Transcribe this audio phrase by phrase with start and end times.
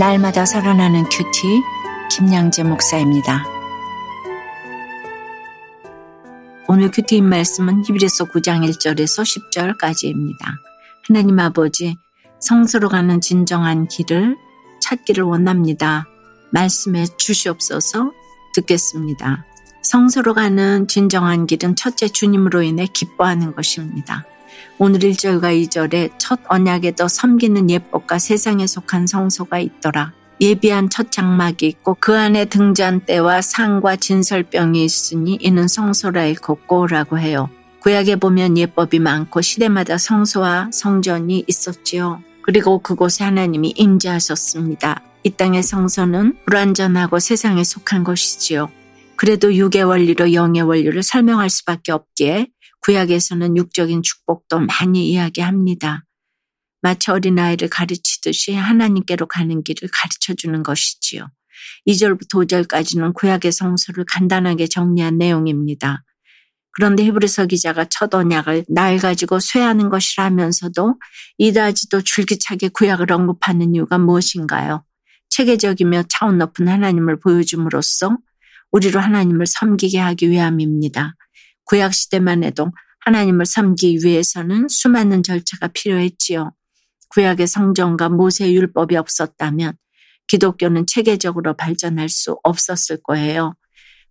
[0.00, 1.62] 날마다 살아나는 큐티
[2.10, 3.44] 김양재 목사입니다.
[6.68, 10.38] 오늘 큐티인 말씀은 히브리서 9장 1절에서 10절까지입니다.
[11.06, 11.98] 하나님 아버지
[12.38, 14.38] 성소로 가는 진정한 길을
[14.80, 16.06] 찾기를 원합니다.
[16.50, 18.10] 말씀해 주시옵소서
[18.54, 19.44] 듣겠습니다.
[19.82, 24.24] 성소로 가는 진정한 길은 첫째 주님으로 인해 기뻐하는 것입니다.
[24.78, 30.12] 오늘 1절과 2절에 첫 언약에도 섬기는 예법과 세상에 속한 성소가 있더라.
[30.40, 37.50] 예비한 첫 장막이 있고 그 안에 등잔대와 상과 진설병이 있으니 이는 성소라 일컫고라고 해요.
[37.80, 42.22] 구약에 보면 예법이 많고 시대마다 성소와 성전이 있었지요.
[42.42, 45.02] 그리고 그곳에 하나님이 임재하셨습니다.
[45.24, 48.70] 이 땅의 성소는 불완전하고 세상에 속한 것이지요.
[49.16, 52.48] 그래도 육의 원리로 영의 원리를 설명할 수밖에 없기에
[52.80, 56.04] 구약에서는 육적인 축복도 많이 이야기합니다.
[56.82, 61.28] 마치 어린아이를 가르치듯이 하나님께로 가는 길을 가르쳐 주는 것이지요.
[61.86, 66.04] 2절부터 5절까지는 구약의 성서를 간단하게 정리한 내용입니다.
[66.72, 70.98] 그런데 히브리서 기자가 첫 언약을 날 가지고 쇠하는 것이라면서도
[71.38, 74.84] 이다지도 줄기차게 구약을 언급하는 이유가 무엇인가요?
[75.30, 78.16] 체계적이며 차원 높은 하나님을 보여줌으로써
[78.70, 81.16] 우리로 하나님을 섬기게 하기 위함입니다.
[81.70, 82.72] 구약 시대만 해도
[83.04, 86.50] 하나님을 섬기기 위해서는 수많은 절차가 필요했지요.
[87.10, 89.74] 구약의 성전과 모세 율법이 없었다면
[90.26, 93.54] 기독교는 체계적으로 발전할 수 없었을 거예요.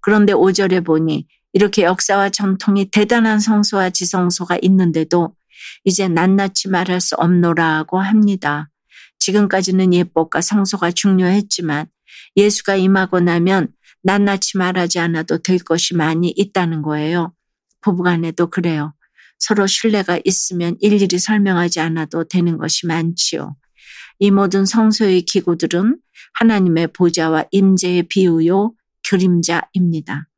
[0.00, 5.34] 그런데 5절에 보니 이렇게 역사와 전통이 대단한 성소와 지성소가 있는데도
[5.82, 8.70] 이제 낱낱이 말할 수 없노라고 합니다.
[9.18, 11.86] 지금까지는 예법과 성소가 중요했지만
[12.36, 13.72] 예수가 임하고 나면
[14.04, 17.32] 낱낱이 말하지 않아도 될 것이 많이 있다는 거예요.
[17.80, 18.94] 부부간에도 그래요.
[19.38, 23.56] 서로 신뢰가 있으면 일일이 설명하지 않아도 되는 것이 많지요.
[24.18, 25.98] 이 모든 성소의 기구들은
[26.34, 28.74] 하나님의 보좌와 임재의 비유요
[29.08, 30.28] 그림자입니다.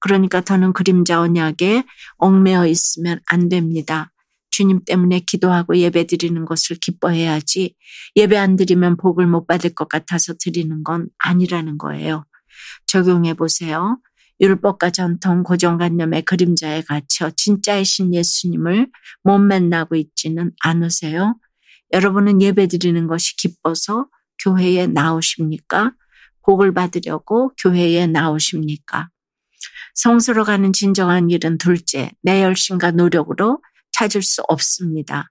[0.00, 1.84] 그러니까 더는 그림자 언약에
[2.16, 4.10] 얽매여 있으면 안 됩니다.
[4.50, 7.74] 주님 때문에 기도하고 예배 드리는 것을 기뻐해야지
[8.16, 12.24] 예배 안 드리면 복을 못 받을 것 같아서 드리는 건 아니라는 거예요.
[12.86, 13.98] 적용해 보세요.
[14.40, 18.88] 율법과 전통, 고정관념의 그림자에 갇혀 진짜의 신 예수님을
[19.22, 21.36] 못 만나고 있지는 않으세요?
[21.92, 24.06] 여러분은 예배 드리는 것이 기뻐서
[24.42, 25.92] 교회에 나오십니까?
[26.42, 29.10] 복을 받으려고 교회에 나오십니까?
[29.94, 33.62] 성스러 가는 진정한 길은 둘째, 내 열심과 노력으로
[33.92, 35.30] 찾을 수 없습니다.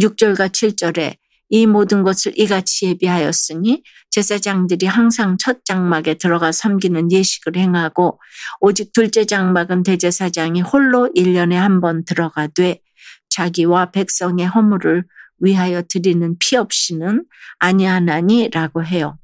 [0.00, 1.16] 6절과 7절에
[1.50, 8.20] 이 모든 것을 이같이 예비하였으니 제사장들이 항상 첫 장막에 들어가 섬기는 예식을 행하고
[8.60, 12.80] 오직 둘째 장막은 대제사장이 홀로 1년에 한 번 들어가되
[13.28, 15.04] 자기와 백성의 허물을
[15.40, 17.24] 위하여 드리는 피 없이는
[17.58, 19.18] 아니하나니라고 해요.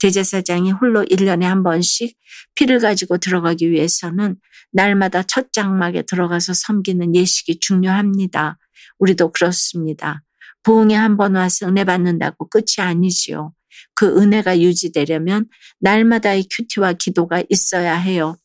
[0.00, 2.16] 대제사장이 홀로 1년에 한 번씩
[2.54, 4.36] 피를 가지고 들어가기 위해서는
[4.72, 8.58] 날마다 첫 장막에 들어가서 섬기는 예식이 중요합니다.
[8.98, 10.22] 우리도 그렇습니다.
[10.62, 13.52] 부흥에 한 번 와서 은혜 받는다고 끝이 아니지요.
[13.94, 15.46] 그 은혜가 유지되려면
[15.80, 18.36] 날마다의 큐티와 기도가 있어야 해요.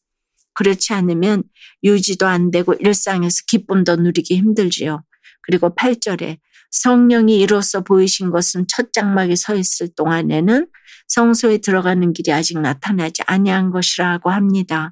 [0.54, 1.44] 그렇지 않으면
[1.84, 5.04] 유지도 안 되고 일상에서 기쁨도 누리기 힘들지요.
[5.42, 6.38] 그리고 8절에
[6.72, 10.68] 성령이 이로써 보이신 것은 첫 장막에 서 있을 동안에는
[11.08, 14.92] 성소에 들어가는 길이 아직 나타나지 아니한 것이라고 합니다.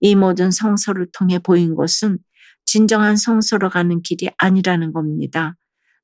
[0.00, 2.18] 이 모든 성소를 통해 보인 것은
[2.64, 5.56] 진정한 성소로 가는 길이 아니라는 겁니다.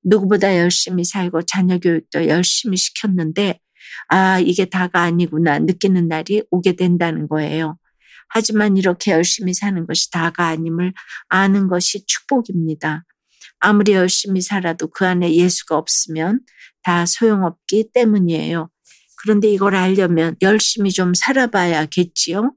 [0.06, 3.60] 누구보다 열심히 살고 자녀 교육도 열심히 시켰는데
[4.08, 7.76] 아, 이게 다가 아니구나 느끼는 날이 오게 된다는 거예요.
[8.28, 10.92] 하지만 이렇게 열심히 사는 것이 다가 아님을
[11.28, 13.04] 아는 것이 축복입니다.
[13.58, 16.40] 아무리 열심히 살아도 그 안에 예수가 없으면
[16.82, 18.70] 다 소용없기 때문이에요.
[19.18, 22.52] 그런데 이걸 알려면 열심히 좀 살아봐야겠지요.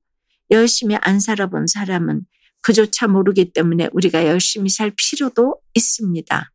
[0.51, 2.25] 열심히 안 살아본 사람은
[2.62, 6.51] 그조차 모르기 때문에 우리가 열심히 살 필요도 있습니다.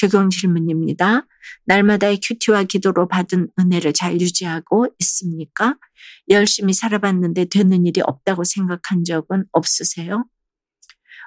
[0.00, 1.26] 적용 질문입니다.
[1.66, 5.76] 날마다의 큐티와 기도로 받은 은혜를 잘 유지하고 있습니까?
[6.30, 10.24] 열심히 살아봤는데 되는 일이 없다고 생각한 적은 없으세요?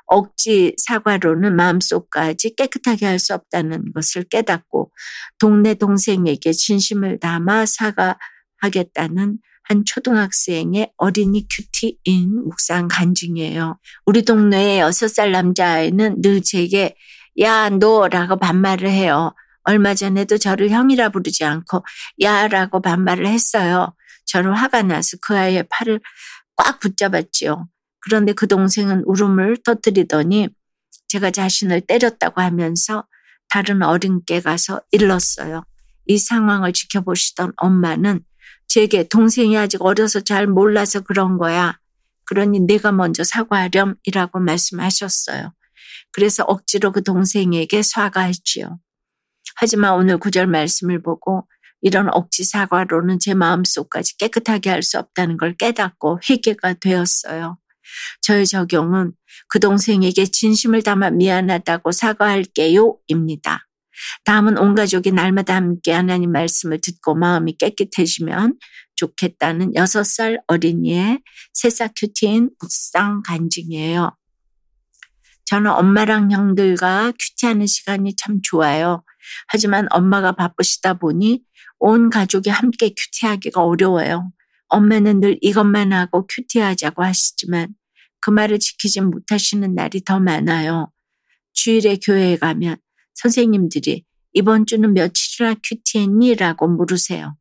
[0.07, 4.91] 억지 사과로는 마음속까지 깨끗하게 할 수 없다는 것을 깨닫고
[5.37, 13.77] 동네 동생에게 진심을 담아 사과하겠다는 한 초등학생의 어린이 큐티인 묵상 간증이에요.
[14.05, 16.95] 우리 동네의 여섯 살 남자아이는 늘 제게
[17.39, 19.33] 야, 너 라고 반말을 해요.
[19.63, 21.85] 얼마 전에도 저를 형이라 부르지 않고
[22.21, 23.93] 야 라고 반말을 했어요.
[24.25, 25.99] 저는 화가 나서 그 아이의 팔을
[26.55, 27.67] 꽉 붙잡았지요.
[27.99, 30.49] 그런데 그 동생은 울음을 터뜨리더니
[31.07, 33.05] 제가 자신을 때렸다고 하면서
[33.49, 35.63] 다른 어린께 가서 일렀어요.
[36.07, 38.21] 이 상황을 지켜보시던 엄마는
[38.67, 41.77] 제게 동생이 아직 어려서 잘 몰라서 그런 거야.
[42.25, 45.53] 그러니 내가 먼저 사과하렴이라고 말씀하셨어요.
[46.11, 48.79] 그래서 억지로 그 동생에게 사과했지요.
[49.55, 51.47] 하지만 오늘 구절 말씀을 보고
[51.81, 57.57] 이런 억지 사과로는 제 마음속까지 깨끗하게 할 수 없다는 걸 깨닫고 회개가 되었어요.
[58.21, 59.13] 저의 적용은
[59.49, 63.67] 그 동생에게 진심을 담아 미안하다고 사과할게요 입니다.
[64.25, 68.57] 다음은 온 가족이 날마다 함께 하나님 말씀을 듣고 마음이 깨끗해지면
[68.95, 71.19] 좋겠다는 6살 어린이의
[71.53, 74.15] 새싹 큐티인 묵상 간증이에요.
[75.45, 79.03] 저는 엄마랑 형들과 큐티하는 시간이 참 좋아요.
[79.47, 81.43] 하지만 엄마가 바쁘시다 보니
[81.79, 84.31] 온 가족이 함께 큐티하기가 어려워요.
[84.69, 87.75] 엄마는 늘 이것만 하고 큐티하자고 하시지만
[88.19, 90.89] 그 말을 지키지 못하시는 날이 더 많아요.
[91.53, 92.77] 주일에 교회에 가면
[93.15, 96.35] 선생님들이 이번 주는 며칠이나 큐티했니?
[96.35, 97.37] 라고 물으세요.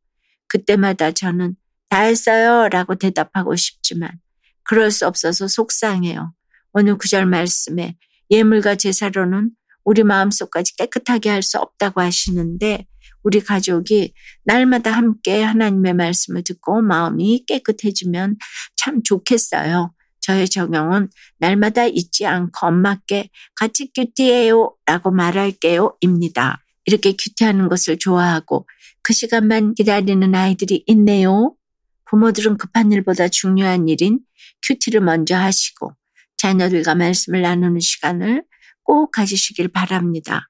[0.49, 1.57] 그때마다 저는
[1.89, 4.11] 다 했어요 라고 대답하고 싶지만
[4.65, 6.35] 그럴 수 없어서 속상해요.
[6.73, 7.97] 오늘 구절 말씀에
[8.31, 9.51] 예물과 제사로는
[9.85, 12.87] 우리 마음속까지 깨끗하게 할 수 없다고 하시는데
[13.23, 14.15] 우리 가족이
[14.45, 18.37] 날마다 함께 하나님의 말씀을 듣고 마음이 깨끗해지면
[18.77, 19.93] 참 좋겠어요.
[20.21, 21.09] 저의 적용은
[21.39, 26.65] 날마다 잊지 않고 엄마께 같이 큐티해요 라고 말할게요 입니다.
[26.85, 28.67] 이렇게 큐티하는 것을 좋아하고
[29.03, 31.55] 그 시간만 기다리는 아이들이 있네요.
[32.07, 34.21] 부모들은 급한 일보다 중요한 일인
[34.67, 35.93] 큐티를 먼저 하시고
[36.43, 38.43] 자녀들과 말씀을 나누는 시간을
[38.83, 40.49] 꼭 가지시길 바랍니다.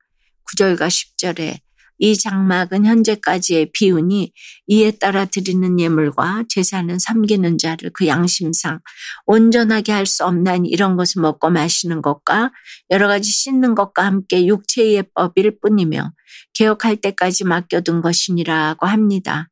[0.50, 1.58] 9절과 10절에
[1.98, 4.32] 이 장막은 현재까지의 비운이
[4.66, 8.80] 이에 따라 드리는 예물과 제사는 섬기는 자를 그 양심상
[9.26, 12.50] 온전하게 할 수 없나니 이런 것을 먹고 마시는 것과
[12.90, 16.12] 여러 가지 씻는 것과 함께 육체의 법일 뿐이며
[16.54, 19.51] 개혁할 때까지 맡겨둔 것이니라고 합니다.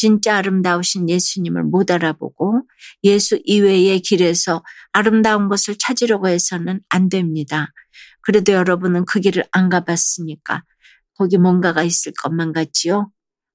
[0.00, 2.62] 진짜 아름다우신 예수님을 못 알아보고
[3.02, 4.62] 예수 이외의 길에서
[4.92, 7.72] 아름다운 것을 찾으려고 해서는 안 됩니다.
[8.20, 10.62] 그래도 여러분은 그 길을 안 가봤으니까
[11.14, 13.10] 거기 뭔가가 있을 것만 같지요.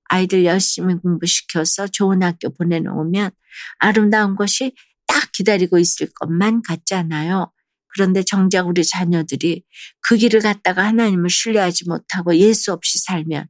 [0.10, 3.32] 아이들 열심히 공부시켜서 좋은 학교 보내놓으면
[3.80, 4.76] 아름다운 것이
[5.08, 7.54] 딱 기다리고 있을 것만 같잖아요.
[7.88, 9.64] 그런데 정작 우리 자녀들이
[10.02, 13.48] 그 길을 갔다가 하나님을 신뢰하지 못하고 예수 없이 살면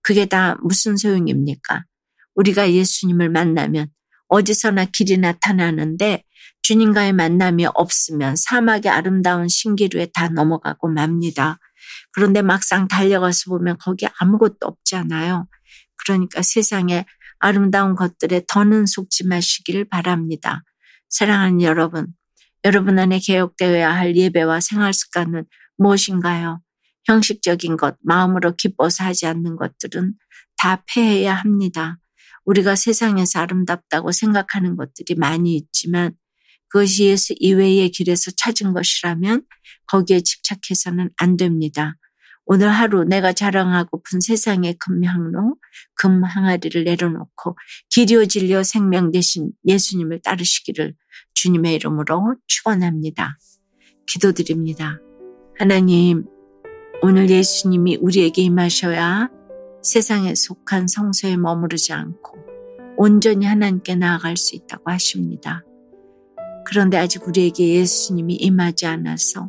[0.00, 1.84] 그게 다 무슨 소용입니까?
[2.36, 3.88] 우리가 예수님을 만나면
[4.28, 6.24] 어디서나 길이 나타나는데
[6.62, 11.58] 주님과의 만남이 없으면 사막의 아름다운 신기루에 다 넘어가고 맙니다.
[12.12, 15.46] 그런데 막상 달려가서 보면 거기 아무것도 없잖아요.
[16.04, 17.04] 그러니까 세상에
[17.38, 20.62] 아름다운 것들에 더는 속지 마시길 바랍니다.
[21.08, 22.08] 사랑하는 여러분,
[22.64, 25.44] 여러분 안에 개혁되어야 할 예배와 생활 습관은
[25.76, 26.60] 무엇인가요?
[27.04, 30.14] 형식적인 것, 마음으로 기뻐서 하지 않는 것들은
[30.56, 31.98] 다 폐해야 합니다.
[32.46, 36.12] 우리가 세상에서 아름답다고 생각하는 것들이 많이 있지만
[36.68, 39.42] 그것이 예수 이외의 길에서 찾은 것이라면
[39.86, 41.96] 거기에 집착해서는 안 됩니다.
[42.44, 45.56] 오늘 하루 내가 자랑하고픈 세상의 금향로,
[45.96, 47.56] 금항아리를 내려놓고
[47.90, 50.94] 길이어 진리어 생명 대신 예수님을 따르시기를
[51.34, 53.36] 주님의 이름으로 축원합니다.
[54.06, 55.00] 기도드립니다.
[55.58, 56.24] 하나님,
[57.02, 59.28] 오늘 예수님이 우리에게 임하셔야
[59.86, 62.36] 세상에 속한 성소에 머무르지 않고
[62.96, 65.62] 온전히 하나님께 나아갈 수 있다고 하십니다.
[66.64, 69.48] 그런데 아직 우리에게 예수님이 임하지 않아서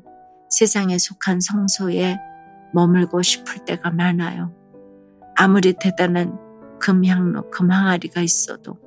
[0.51, 2.17] 세상에 속한 성소에
[2.71, 4.53] 머물고 싶을 때가 많아요.
[5.35, 6.37] 아무리 대단한
[6.79, 8.77] 금향로, 금항아리가 있어도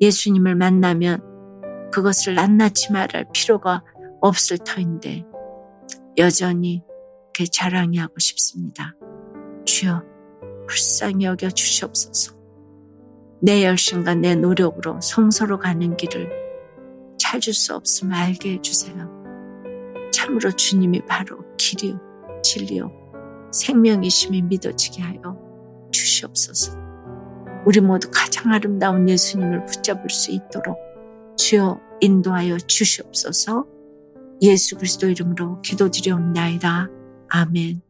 [0.00, 3.84] 예수님을 만나면 그것을 낱낱이 말할 필요가
[4.20, 5.24] 없을 터인데
[6.18, 6.82] 여전히
[7.32, 8.96] 그 자랑이 하고 싶습니다.
[9.64, 10.09] 주여
[10.70, 12.32] 불쌍히 여겨 주시옵소서.
[13.42, 16.30] 내 열심과 내 노력으로 성소로 가는 길을
[17.18, 19.10] 찾을 수 없음을 알게 해주세요.
[20.12, 21.98] 참으로 주님이 바로 길이요,
[22.42, 22.92] 진리요,
[23.52, 25.36] 생명이심이 믿어지게 하여
[25.90, 26.78] 주시옵소서.
[27.66, 30.78] 우리 모두 가장 아름다운 예수님을 붙잡을 수 있도록
[31.36, 33.66] 주여 인도하여 주시옵소서.
[34.42, 36.88] 예수 그리스도 이름으로 기도드려옵나이다.
[37.28, 37.89] 아멘.